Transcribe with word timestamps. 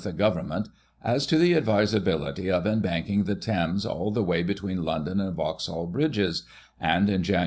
87 0.01 0.15
the 0.17 0.19
Government 0.19 0.67
as 1.03 1.27
to 1.27 1.37
the 1.37 1.53
advisability 1.53 2.49
of 2.49 2.63
embanking 2.65 3.27
the 3.27 3.35
Thames 3.35 3.85
all 3.85 4.09
the 4.09 4.23
way 4.23 4.41
between 4.41 4.81
London 4.83 5.19
and 5.19 5.35
Vauxhall 5.35 5.85
Bridges, 5.85 6.41
and, 6.79 7.07
in 7.07 7.21
Jan. 7.21 7.39